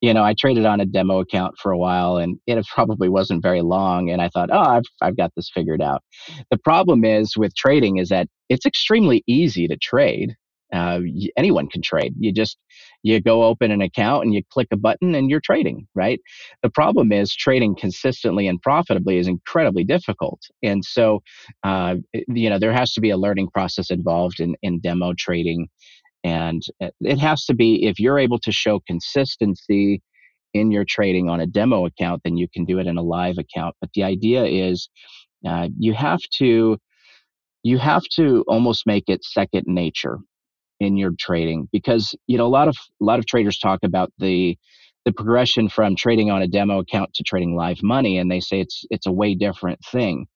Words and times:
you 0.00 0.14
know, 0.14 0.22
I 0.24 0.34
traded 0.34 0.64
on 0.64 0.80
a 0.80 0.86
demo 0.86 1.20
account 1.20 1.56
for 1.58 1.72
a 1.72 1.78
while 1.78 2.16
and 2.16 2.38
it 2.46 2.64
probably 2.74 3.08
wasn't 3.08 3.42
very 3.42 3.62
long. 3.62 4.10
And 4.10 4.20
I 4.22 4.28
thought, 4.28 4.50
oh, 4.52 4.58
I've, 4.58 4.84
I've 5.00 5.16
got 5.16 5.32
this 5.36 5.50
figured 5.52 5.82
out. 5.82 6.02
The 6.50 6.58
problem 6.58 7.04
is 7.04 7.36
with 7.36 7.54
trading 7.54 7.98
is 7.98 8.08
that 8.08 8.28
it's 8.48 8.66
extremely 8.66 9.22
easy 9.26 9.68
to 9.68 9.76
trade. 9.76 10.34
Uh, 10.72 11.00
anyone 11.36 11.68
can 11.68 11.82
trade. 11.82 12.14
You 12.16 12.30
just, 12.32 12.56
you 13.02 13.20
go 13.20 13.42
open 13.42 13.72
an 13.72 13.82
account 13.82 14.24
and 14.24 14.32
you 14.32 14.42
click 14.52 14.68
a 14.70 14.76
button 14.76 15.16
and 15.16 15.28
you're 15.28 15.40
trading, 15.40 15.88
right? 15.96 16.20
The 16.62 16.70
problem 16.70 17.10
is 17.10 17.34
trading 17.34 17.74
consistently 17.74 18.46
and 18.46 18.62
profitably 18.62 19.18
is 19.18 19.26
incredibly 19.26 19.82
difficult. 19.82 20.40
And 20.62 20.84
so, 20.84 21.22
uh, 21.64 21.96
you 22.12 22.48
know, 22.48 22.60
there 22.60 22.72
has 22.72 22.92
to 22.92 23.00
be 23.00 23.10
a 23.10 23.16
learning 23.16 23.48
process 23.48 23.90
involved 23.90 24.38
in, 24.38 24.54
in 24.62 24.78
demo 24.78 25.12
trading 25.18 25.68
and 26.24 26.62
it 27.00 27.18
has 27.18 27.44
to 27.46 27.54
be 27.54 27.86
if 27.86 27.98
you're 27.98 28.18
able 28.18 28.38
to 28.40 28.52
show 28.52 28.80
consistency 28.86 30.02
in 30.52 30.70
your 30.70 30.84
trading 30.88 31.28
on 31.28 31.40
a 31.40 31.46
demo 31.46 31.86
account, 31.86 32.22
then 32.24 32.36
you 32.36 32.48
can 32.52 32.64
do 32.64 32.78
it 32.78 32.86
in 32.86 32.96
a 32.96 33.02
live 33.02 33.38
account. 33.38 33.74
But 33.80 33.90
the 33.94 34.02
idea 34.02 34.44
is 34.44 34.88
uh, 35.46 35.68
you 35.78 35.94
have 35.94 36.20
to 36.38 36.78
you 37.62 37.78
have 37.78 38.02
to 38.16 38.44
almost 38.48 38.86
make 38.86 39.04
it 39.08 39.24
second 39.24 39.64
nature 39.66 40.18
in 40.80 40.96
your 40.96 41.12
trading 41.18 41.68
because 41.72 42.14
you 42.26 42.38
know 42.38 42.46
a 42.46 42.48
lot 42.48 42.68
of 42.68 42.76
a 43.00 43.04
lot 43.04 43.18
of 43.18 43.26
traders 43.26 43.58
talk 43.58 43.80
about 43.82 44.12
the 44.18 44.56
the 45.04 45.12
progression 45.12 45.68
from 45.68 45.96
trading 45.96 46.30
on 46.30 46.42
a 46.42 46.48
demo 46.48 46.78
account 46.78 47.12
to 47.14 47.22
trading 47.22 47.54
live 47.54 47.82
money 47.82 48.18
and 48.18 48.30
they 48.30 48.40
say 48.40 48.60
it's 48.60 48.84
it's 48.90 49.06
a 49.06 49.12
way 49.12 49.34
different 49.34 49.78
thing 49.90 50.26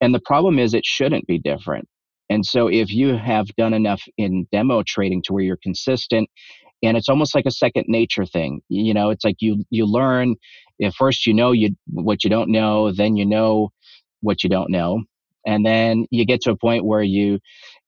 and 0.00 0.14
the 0.14 0.20
problem 0.20 0.58
is 0.58 0.74
it 0.74 0.84
shouldn't 0.84 1.26
be 1.26 1.38
different 1.38 1.88
and 2.30 2.44
so 2.44 2.68
if 2.68 2.92
you 2.92 3.16
have 3.16 3.46
done 3.56 3.74
enough 3.74 4.02
in 4.18 4.46
demo 4.52 4.82
trading 4.86 5.22
to 5.22 5.32
where 5.32 5.44
you're 5.44 5.58
consistent 5.62 6.28
and 6.82 6.96
it's 6.96 7.08
almost 7.08 7.34
like 7.34 7.46
a 7.46 7.50
second 7.50 7.84
nature 7.88 8.26
thing, 8.26 8.60
you 8.68 8.92
know, 8.94 9.10
it's 9.10 9.24
like 9.24 9.36
you 9.40 9.64
you 9.70 9.86
learn 9.86 10.36
at 10.82 10.94
first 10.94 11.26
you 11.26 11.34
know 11.34 11.52
you 11.52 11.70
what 11.86 12.24
you 12.24 12.30
don't 12.30 12.50
know, 12.50 12.92
then 12.92 13.16
you 13.16 13.24
know 13.26 13.70
what 14.20 14.42
you 14.42 14.50
don't 14.50 14.70
know, 14.70 15.02
and 15.46 15.64
then 15.64 16.06
you 16.10 16.26
get 16.26 16.40
to 16.42 16.50
a 16.50 16.56
point 16.56 16.84
where 16.84 17.02
you 17.02 17.38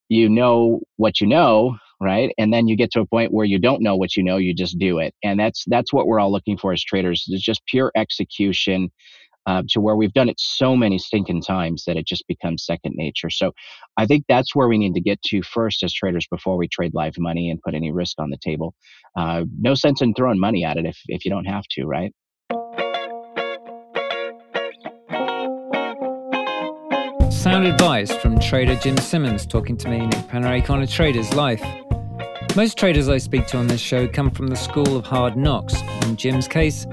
you 0.08 0.28
know 0.28 0.80
what 0.96 1.20
you 1.20 1.26
know, 1.26 1.76
right? 2.00 2.32
And 2.38 2.52
then 2.52 2.68
you 2.68 2.76
get 2.76 2.90
to 2.92 3.00
a 3.00 3.06
point 3.06 3.32
where 3.32 3.44
you 3.46 3.58
don't 3.58 3.82
know 3.82 3.96
what 3.96 4.16
you 4.16 4.22
know, 4.22 4.36
you 4.38 4.54
just 4.54 4.78
do 4.78 4.98
it. 4.98 5.14
And 5.22 5.38
that's 5.38 5.64
that's 5.66 5.92
what 5.92 6.06
we're 6.06 6.20
all 6.20 6.32
looking 6.32 6.56
for 6.56 6.72
as 6.72 6.82
traders. 6.82 7.24
It's 7.28 7.42
just 7.42 7.66
pure 7.66 7.92
execution 7.96 8.90
uh, 9.48 9.62
to 9.66 9.80
where 9.80 9.96
we've 9.96 10.12
done 10.12 10.28
it 10.28 10.38
so 10.38 10.76
many 10.76 10.98
stinking 10.98 11.40
times 11.40 11.84
that 11.86 11.96
it 11.96 12.06
just 12.06 12.26
becomes 12.28 12.66
second 12.66 12.92
nature. 12.96 13.30
So 13.30 13.52
I 13.96 14.04
think 14.04 14.26
that's 14.28 14.54
where 14.54 14.68
we 14.68 14.76
need 14.76 14.92
to 14.92 15.00
get 15.00 15.22
to 15.22 15.42
first 15.42 15.82
as 15.82 15.90
traders 15.90 16.26
before 16.30 16.58
we 16.58 16.68
trade 16.68 16.92
live 16.92 17.14
money 17.18 17.48
and 17.48 17.58
put 17.62 17.74
any 17.74 17.90
risk 17.90 18.16
on 18.20 18.28
the 18.28 18.36
table. 18.36 18.74
Uh, 19.16 19.44
no 19.58 19.74
sense 19.74 20.02
in 20.02 20.12
throwing 20.12 20.38
money 20.38 20.66
at 20.66 20.76
it 20.76 20.84
if, 20.84 20.98
if 21.06 21.24
you 21.24 21.30
don't 21.30 21.46
have 21.46 21.64
to, 21.70 21.86
right? 21.86 22.12
Sound 27.32 27.66
advice 27.66 28.12
from 28.12 28.38
trader 28.38 28.76
Jim 28.76 28.98
Simmons 28.98 29.46
talking 29.46 29.78
to 29.78 29.88
me, 29.88 30.04
Nic 30.04 30.28
Penrake, 30.28 30.68
on 30.68 30.82
a 30.82 30.86
trader's 30.86 31.32
life. 31.34 31.64
Most 32.54 32.76
traders 32.76 33.08
I 33.08 33.16
speak 33.16 33.46
to 33.46 33.56
on 33.56 33.66
this 33.66 33.80
show 33.80 34.06
come 34.06 34.30
from 34.30 34.48
the 34.48 34.56
school 34.56 34.94
of 34.94 35.06
hard 35.06 35.38
knocks. 35.38 35.80
In 36.02 36.16
Jim's 36.16 36.48
case, 36.48 36.86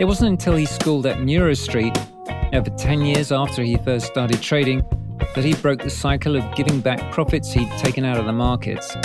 it 0.00 0.06
wasn't 0.06 0.30
until 0.30 0.56
he 0.56 0.64
schooled 0.64 1.04
at 1.04 1.18
Neurostreet, 1.18 1.94
over 2.54 2.70
10 2.70 3.02
years 3.02 3.30
after 3.30 3.62
he 3.62 3.76
first 3.76 4.06
started 4.06 4.40
trading, 4.40 4.82
that 5.34 5.44
he 5.44 5.54
broke 5.54 5.82
the 5.82 5.90
cycle 5.90 6.36
of 6.36 6.54
giving 6.54 6.80
back 6.80 7.12
profits 7.12 7.52
he'd 7.52 7.70
taken 7.72 8.06
out 8.06 8.16
of 8.16 8.24
the 8.24 8.32
markets. 8.32 8.96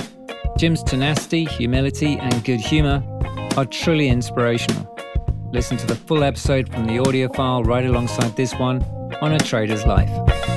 Jim's 0.58 0.82
tenacity, 0.82 1.44
humility, 1.44 2.18
and 2.18 2.46
good 2.46 2.62
humor 2.62 3.04
are 3.58 3.66
truly 3.66 4.08
inspirational. 4.08 4.98
Listen 5.52 5.76
to 5.76 5.86
the 5.86 5.96
full 5.96 6.24
episode 6.24 6.72
from 6.72 6.86
the 6.86 6.98
audio 6.98 7.28
file 7.34 7.62
right 7.64 7.86
alongside 7.86 8.34
this 8.38 8.54
one 8.56 8.82
on 9.22 9.34
A 9.34 9.40
Trader's 9.40 9.86
Life. 9.86 10.55